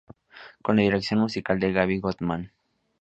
[0.63, 2.51] Con la dirección musical de Gaby Goldman.